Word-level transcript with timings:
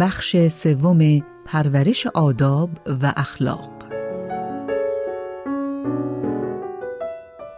بخش 0.00 0.48
سوم 0.48 1.20
پرورش 1.46 2.06
آداب 2.06 2.70
و 2.86 3.12
اخلاق 3.16 3.86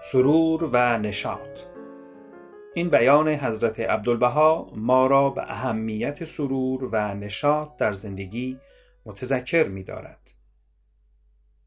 سرور 0.02 0.64
و 0.72 0.98
نشاط 0.98 1.60
این 2.74 2.88
بیان 2.90 3.28
حضرت 3.28 3.80
عبدالبها 3.80 4.72
ما 4.76 5.06
را 5.06 5.30
به 5.30 5.42
اهمیت 5.42 6.24
سرور 6.24 6.84
و 6.84 7.14
نشاط 7.14 7.76
در 7.76 7.92
زندگی 7.92 8.58
متذکر 9.06 9.68
می 9.68 9.84
دارد. 9.84 10.30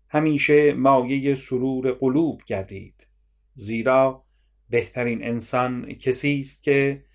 همیشه 0.09 0.73
مایه 0.73 1.35
سرور 1.35 1.91
قلوب 1.91 2.41
گردید 2.45 3.07
زیرا 3.53 4.23
بهترین 4.69 5.23
انسان 5.23 5.93
کسی 5.93 6.39
است 6.39 6.63
که 6.63 7.05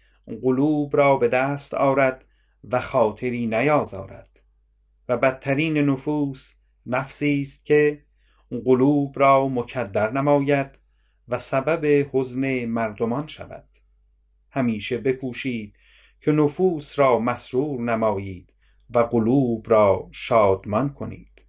قلوب 0.43 0.97
را 0.97 1.17
به 1.17 1.29
دست 1.29 1.75
آرد 1.75 2.26
و 2.71 2.81
خاطری 2.81 3.47
نیازارد. 3.47 4.43
و 5.09 5.17
بدترین 5.17 5.79
نفوس 5.79 6.55
نفسی 6.87 7.41
است 7.41 7.65
که 7.65 8.03
قلوب 8.65 9.19
را 9.19 9.49
مکدر 9.49 10.11
نماید 10.11 10.79
و 11.29 11.39
سبب 11.39 12.09
حزن 12.13 12.65
مردمان 12.65 13.27
شود. 13.27 13.69
همیشه 14.51 14.99
بکوشید 14.99 15.77
که 16.21 16.33
نفوس 16.33 16.99
را 16.99 17.19
مسرور 17.19 17.81
نمایید 17.81 18.53
و 18.91 18.99
قلوب 18.99 19.71
را 19.71 20.09
شادمان 20.13 20.89
کنید. 20.89 21.43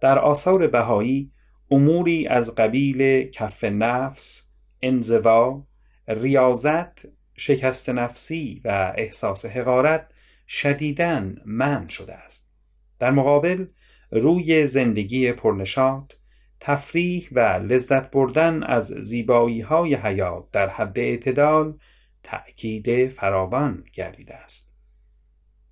در 0.00 0.18
آثار 0.18 0.66
بهایی 0.66 1.32
اموری 1.70 2.26
از 2.26 2.54
قبیل 2.54 3.30
کف 3.30 3.64
نفس 3.64 4.52
انزوا 4.82 5.66
ریاضت 6.08 7.19
شکست 7.40 7.90
نفسی 7.90 8.60
و 8.64 8.94
احساس 8.96 9.46
حقارت 9.46 10.10
شدیدن 10.48 11.36
من 11.46 11.88
شده 11.88 12.14
است. 12.14 12.50
در 12.98 13.10
مقابل 13.10 13.66
روی 14.10 14.66
زندگی 14.66 15.32
پرنشاط 15.32 16.12
تفریح 16.60 17.28
و 17.32 17.40
لذت 17.40 18.10
بردن 18.10 18.62
از 18.62 18.86
زیبایی 18.86 19.60
های 19.60 19.94
حیات 19.94 20.50
در 20.50 20.68
حد 20.68 20.98
اعتدال 20.98 21.78
تأکید 22.22 23.08
فراوان 23.08 23.84
گردیده 23.92 24.34
است. 24.34 24.74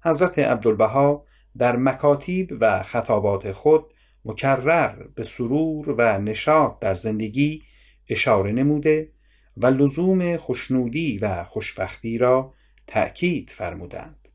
حضرت 0.04 0.38
عبدالبها 0.38 1.24
در 1.58 1.76
مکاتیب 1.76 2.56
و 2.60 2.82
خطابات 2.82 3.52
خود 3.52 3.94
مکرر 4.24 5.02
به 5.14 5.22
سرور 5.22 5.90
و 5.90 6.18
نشاط 6.18 6.78
در 6.78 6.94
زندگی 6.94 7.62
اشاره 8.08 8.52
نموده 8.52 9.17
و 9.62 9.66
لزوم 9.66 10.36
خوشنودی 10.36 11.18
و 11.18 11.44
خوشبختی 11.44 12.18
را 12.18 12.54
تأکید 12.86 13.50
فرمودند. 13.50 14.28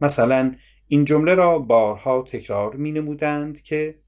مثلا 0.00 0.54
این 0.88 1.04
جمله 1.04 1.34
را 1.34 1.58
بارها 1.58 2.22
تکرار 2.22 2.76
می 2.76 2.92
نمودند 2.92 3.62
که 3.62 3.98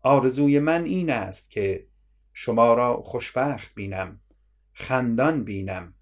آرزوی 0.00 0.58
من 0.58 0.84
این 0.84 1.10
است 1.10 1.50
که 1.50 1.86
شما 2.32 2.74
را 2.74 3.02
خوشبخت 3.02 3.74
بینم 3.74 4.20
خندان 4.72 5.44
بینم 5.44 5.94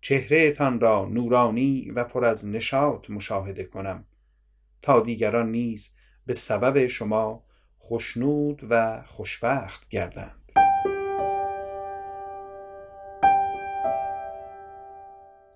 چهرهتان 0.00 0.80
را 0.80 1.04
نورانی 1.04 1.90
و 1.90 2.04
پر 2.04 2.24
از 2.24 2.46
نشاط 2.46 3.10
مشاهده 3.10 3.64
کنم 3.64 4.04
تا 4.82 5.00
دیگران 5.00 5.50
نیز 5.50 5.94
به 6.26 6.34
سبب 6.34 6.86
شما 6.86 7.44
خوشنود 7.78 8.66
و 8.70 9.02
خوشبخت 9.06 9.88
گردند. 9.88 10.43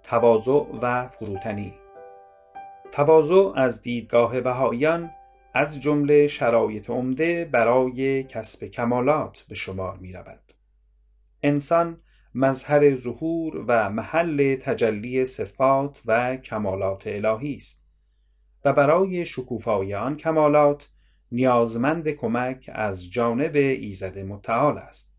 تواضع 0.08 0.64
و 0.82 1.08
فروتنی 1.08 1.74
تواضع 2.92 3.52
از 3.56 3.82
دیدگاه 3.82 4.40
بهاییان 4.40 5.10
از 5.54 5.80
جمله 5.80 6.28
شرایط 6.28 6.90
عمده 6.90 7.44
برای 7.44 8.24
کسب 8.24 8.64
کمالات 8.66 9.44
به 9.48 9.54
شمار 9.54 9.96
می 9.96 10.12
رود. 10.12 10.52
انسان 11.42 12.00
مظهر 12.34 12.94
ظهور 12.94 13.64
و 13.66 13.90
محل 13.90 14.56
تجلی 14.56 15.26
صفات 15.26 16.02
و 16.06 16.36
کمالات 16.36 17.06
الهی 17.06 17.54
است 17.54 17.84
و 18.64 18.72
برای 18.72 19.24
شکوفایی 19.24 19.94
آن 19.94 20.16
کمالات 20.16 20.88
نیازمند 21.32 22.08
کمک 22.08 22.70
از 22.74 23.10
جانب 23.10 23.56
ایزد 23.56 24.18
متعال 24.18 24.78
است 24.78 25.14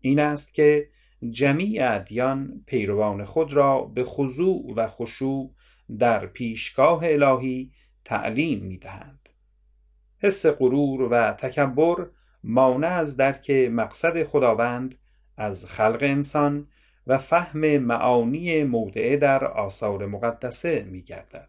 این 0.00 0.20
است 0.20 0.54
که 0.54 0.88
جمیع 1.30 1.94
ادیان 1.94 2.62
پیروان 2.66 3.24
خود 3.24 3.52
را 3.52 3.80
به 3.82 4.04
خضوع 4.04 4.74
و 4.76 4.86
خشوع 4.88 5.54
در 5.98 6.26
پیشگاه 6.26 7.00
الهی 7.02 7.70
تعلیم 8.04 8.64
می 8.64 8.78
دهند. 8.78 9.28
حس 10.18 10.46
غرور 10.46 11.02
و 11.02 11.32
تکبر 11.32 12.06
مانع 12.44 12.88
از 12.88 13.16
درک 13.16 13.50
مقصد 13.50 14.24
خداوند 14.24 14.94
از 15.36 15.66
خلق 15.66 15.98
انسان 16.00 16.68
و 17.06 17.18
فهم 17.18 17.78
معانی 17.78 18.64
مودعه 18.64 19.16
در 19.16 19.44
آثار 19.44 20.06
مقدسه 20.06 20.82
می 20.82 21.02
گردد. 21.02 21.48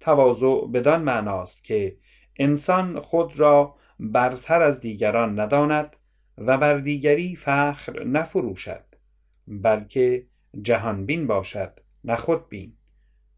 تواضع 0.00 0.66
بدان 0.74 1.02
معناست 1.02 1.64
که 1.64 1.96
انسان 2.38 3.00
خود 3.00 3.40
را 3.40 3.74
برتر 4.00 4.62
از 4.62 4.80
دیگران 4.80 5.40
نداند 5.40 5.96
و 6.38 6.58
بر 6.58 6.78
دیگری 6.78 7.36
فخر 7.36 8.04
نفروشد 8.04 8.84
بلکه 9.48 10.26
جهانبین 10.62 11.26
باشد 11.26 11.80
نه 12.04 12.16
خودبین. 12.16 12.72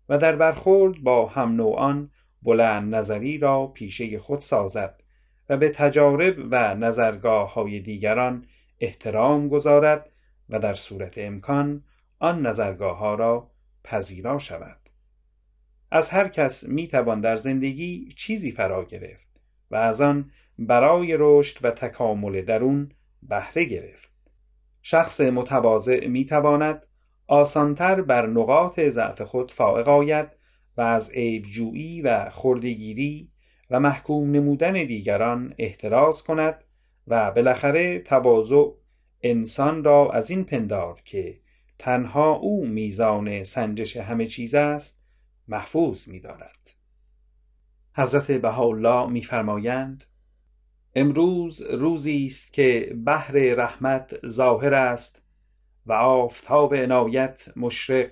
و 0.08 0.18
در 0.18 0.36
برخورد 0.36 0.98
با 0.98 1.26
هم 1.26 1.56
نوعان 1.56 2.10
بلند 2.42 2.94
نظری 2.94 3.38
را 3.38 3.66
پیشه 3.66 4.18
خود 4.18 4.40
سازد 4.40 5.02
و 5.48 5.56
به 5.56 5.68
تجارب 5.68 6.36
و 6.50 6.74
نظرگاه 6.74 7.54
های 7.54 7.80
دیگران 7.80 8.46
احترام 8.80 9.48
گذارد 9.48 10.10
و 10.48 10.58
در 10.58 10.74
صورت 10.74 11.18
امکان 11.18 11.84
آن 12.18 12.46
نظرگاه 12.46 12.98
ها 12.98 13.14
را 13.14 13.50
پذیرا 13.84 14.38
شود. 14.38 14.78
از 15.90 16.10
هر 16.10 16.28
کس 16.28 16.64
می 16.64 16.88
توان 16.88 17.20
در 17.20 17.36
زندگی 17.36 18.12
چیزی 18.16 18.52
فرا 18.52 18.84
گرفت. 18.84 19.37
و 19.70 19.76
از 19.76 20.00
آن 20.00 20.30
برای 20.58 21.16
رشد 21.18 21.64
و 21.64 21.70
تکامل 21.70 22.42
درون 22.42 22.92
بهره 23.22 23.64
گرفت 23.64 24.10
شخص 24.82 25.20
متواضع 25.20 26.06
می 26.06 26.24
تواند 26.24 26.86
آسانتر 27.26 28.02
بر 28.02 28.26
نقاط 28.26 28.80
ضعف 28.80 29.22
خود 29.22 29.52
فائق 29.52 29.88
آید 29.88 30.28
و 30.76 30.80
از 30.80 31.10
عیبجویی 31.10 32.02
و 32.02 32.30
خردگیری 32.30 33.30
و 33.70 33.80
محکوم 33.80 34.30
نمودن 34.30 34.72
دیگران 34.72 35.54
احتراز 35.58 36.24
کند 36.24 36.64
و 37.06 37.30
بالاخره 37.30 37.98
تواضع 37.98 38.64
انسان 39.22 39.84
را 39.84 40.10
از 40.10 40.30
این 40.30 40.44
پندار 40.44 41.00
که 41.04 41.40
تنها 41.78 42.32
او 42.32 42.66
میزان 42.66 43.44
سنجش 43.44 43.96
همه 43.96 44.26
چیز 44.26 44.54
است 44.54 45.02
محفوظ 45.48 46.08
می 46.08 46.20
دارد. 46.20 46.77
حضرت 47.98 48.30
بهاءالله 48.30 49.06
میفرمایند 49.06 50.04
امروز 50.94 51.62
روزی 51.62 52.26
است 52.26 52.52
که 52.52 52.96
بحر 53.06 53.34
رحمت 53.34 54.26
ظاهر 54.26 54.74
است 54.74 55.22
و 55.86 55.92
آفتاب 55.92 56.74
عنایت 56.74 57.48
مشرق 57.56 58.10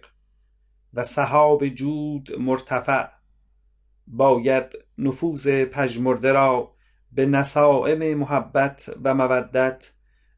و 0.94 1.04
سحاب 1.04 1.68
جود 1.68 2.32
مرتفع. 2.38 3.08
باید 4.06 4.66
نفوذ 4.98 5.48
پژمرده 5.64 6.32
را 6.32 6.72
به 7.12 7.26
نسائم 7.26 8.18
محبت 8.18 8.90
و 9.04 9.14
مودت 9.14 9.92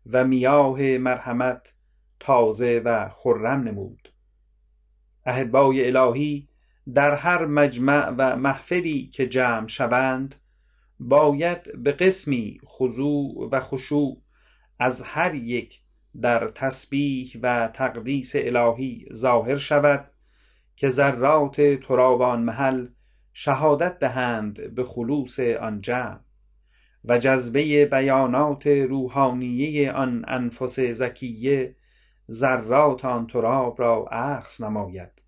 و 0.07 0.25
میاه 0.25 0.83
مرحمت 0.83 1.73
تازه 2.21 2.83
و 2.85 3.09
خرم 3.09 3.63
نمود. 3.63 4.13
احبای 5.25 5.97
الهی 5.97 6.48
در 6.95 7.15
هر 7.15 7.47
مجمع 7.47 8.15
و 8.19 8.37
محفلی 8.37 9.07
که 9.07 9.27
جمع 9.27 9.67
شوند 9.67 10.35
باید 11.01 11.83
به 11.83 11.93
قسمی 11.93 12.61
خضوع 12.67 13.49
و 13.53 13.61
خشوع 13.61 14.23
از 14.79 15.03
هر 15.03 15.35
یک 15.35 15.81
در 16.21 16.49
تسبیح 16.49 17.37
و 17.43 17.69
تقدیس 17.75 18.33
الهی 18.35 19.07
ظاهر 19.13 19.57
شود 19.57 20.11
که 20.77 20.89
ذرات 20.89 21.61
ترابان 21.61 22.43
محل 22.43 22.87
شهادت 23.33 23.99
دهند 23.99 24.75
به 24.75 24.85
خلوص 24.85 25.41
آن 25.41 25.81
جمع 25.81 26.19
و 27.05 27.19
جذبه 27.19 27.87
بیانات 27.87 28.67
روحانیه 28.67 29.93
آن 29.93 30.25
انفس 30.29 30.81
زکیه 30.81 31.77
ذرات 32.31 33.05
آن 33.05 33.27
تراب 33.27 33.81
را 33.81 34.05
عکس 34.05 34.61
نماید. 34.61 35.28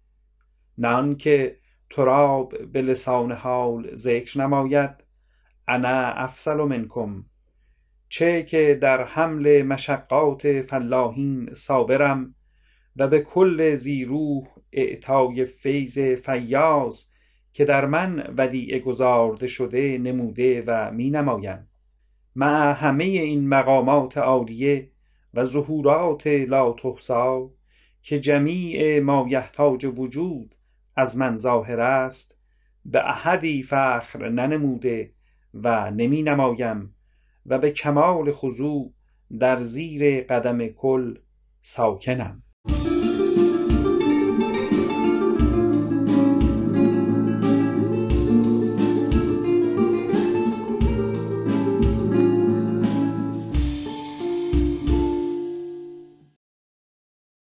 نه 0.81 1.15
که 1.15 1.57
تراب 1.91 2.55
به 2.73 2.83
لسان 2.83 3.33
حال 3.33 3.97
ذکر 3.97 4.41
نماید. 4.41 4.91
انا 5.69 6.13
افصل 6.13 6.57
منکم. 6.57 7.25
چه 8.09 8.43
که 8.43 8.79
در 8.83 9.05
حمل 9.05 9.63
مشقات 9.63 10.63
فلاحین 10.63 11.55
صابرم 11.55 12.35
و 12.97 13.09
به 13.09 13.21
کل 13.21 13.75
زی 13.75 14.05
روح 14.05 14.47
اعطای 14.73 15.45
فیض 15.45 15.99
فیاض 15.99 17.05
که 17.53 17.65
در 17.65 17.87
من 17.87 18.35
ودیعه 18.39 18.79
گذارده 18.79 19.47
شده 19.47 19.99
نموده 19.99 20.65
و 20.67 20.91
می 20.91 21.11
نمایم. 21.11 21.69
مع 22.37 22.73
همه 22.73 23.05
این 23.05 23.49
مقامات 23.49 24.19
عالیه 24.19 24.91
و 25.35 25.45
ظهورات 25.45 26.27
لا 26.27 26.73
تحصا 26.73 27.51
که 28.03 28.19
جمیع 28.19 29.01
ما 29.01 29.27
یحتاج 29.31 29.85
وجود 29.85 30.55
از 31.01 31.17
من 31.17 31.39
ظاهر 31.39 31.81
است 31.81 32.39
به 32.85 33.09
احدی 33.09 33.63
فخر 33.63 34.29
ننموده 34.29 35.13
و 35.55 35.91
نمی 35.91 36.23
نمایم 36.23 36.95
و 37.47 37.59
به 37.59 37.71
کمال 37.71 38.33
خضوع 38.33 38.93
در 39.39 39.63
زیر 39.63 40.23
قدم 40.23 40.67
کل 40.67 41.19
ساکنم. 41.61 42.43